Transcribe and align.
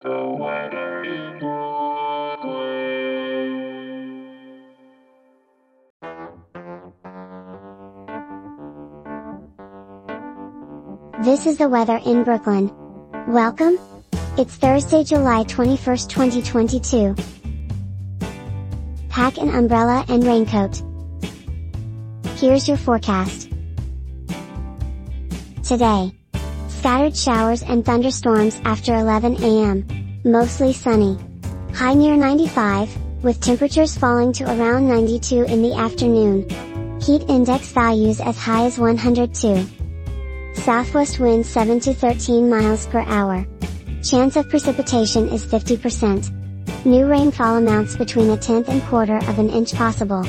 This 0.00 0.10
is 11.46 11.58
the 11.58 11.68
weather 11.68 12.00
in 12.06 12.22
Brooklyn. 12.22 12.70
Welcome! 13.26 13.76
It's 14.38 14.54
Thursday, 14.54 15.02
July 15.02 15.42
21st, 15.42 16.08
2022. 16.08 17.16
Pack 19.08 19.38
an 19.38 19.52
umbrella 19.52 20.04
and 20.08 20.22
raincoat. 20.22 20.80
Here's 22.36 22.68
your 22.68 22.76
forecast. 22.76 23.50
Today. 25.64 26.17
Scattered 26.78 27.16
showers 27.16 27.62
and 27.64 27.84
thunderstorms 27.84 28.60
after 28.64 28.94
11 28.94 29.42
am. 29.42 29.84
Mostly 30.24 30.72
sunny. 30.72 31.18
High 31.74 31.94
near 31.94 32.16
95, 32.16 33.24
with 33.24 33.40
temperatures 33.40 33.98
falling 33.98 34.32
to 34.34 34.44
around 34.44 34.86
92 34.86 35.42
in 35.42 35.60
the 35.60 35.74
afternoon. 35.74 36.48
Heat 37.00 37.22
index 37.28 37.72
values 37.72 38.20
as 38.20 38.38
high 38.38 38.64
as 38.66 38.78
102. 38.78 39.66
Southwest 40.54 41.18
winds 41.18 41.48
7 41.48 41.80
to 41.80 41.92
13 41.92 42.48
miles 42.48 42.86
per 42.86 43.00
hour. 43.00 43.44
Chance 44.04 44.36
of 44.36 44.48
precipitation 44.48 45.28
is 45.30 45.44
50%. 45.44 46.30
New 46.86 47.06
rainfall 47.06 47.56
amounts 47.56 47.96
between 47.96 48.30
a 48.30 48.36
tenth 48.36 48.68
and 48.68 48.80
quarter 48.84 49.16
of 49.16 49.40
an 49.40 49.50
inch 49.50 49.74
possible. 49.74 50.24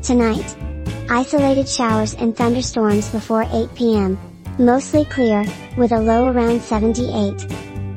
Tonight. 0.00 0.56
Isolated 1.10 1.68
showers 1.68 2.14
and 2.14 2.34
thunderstorms 2.34 3.10
before 3.10 3.46
8 3.52 3.74
p.m. 3.74 4.18
Mostly 4.58 5.04
clear, 5.04 5.44
with 5.76 5.92
a 5.92 6.00
low 6.00 6.28
around 6.28 6.62
78. 6.62 7.46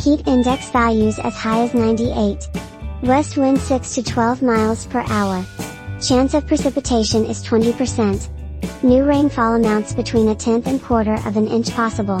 Heat 0.00 0.26
index 0.26 0.70
values 0.70 1.18
as 1.18 1.34
high 1.34 1.62
as 1.62 1.74
98. 1.74 2.48
West 3.02 3.36
wind 3.36 3.58
6 3.58 3.94
to 3.96 4.02
12 4.04 4.42
miles 4.42 4.86
per 4.86 5.00
hour. 5.08 5.44
Chance 6.00 6.34
of 6.34 6.46
precipitation 6.46 7.24
is 7.24 7.42
20%. 7.44 8.28
New 8.84 9.04
rainfall 9.04 9.54
amounts 9.54 9.92
between 9.92 10.28
a 10.28 10.34
tenth 10.34 10.68
and 10.68 10.80
quarter 10.80 11.14
of 11.26 11.36
an 11.36 11.48
inch 11.48 11.72
possible. 11.72 12.20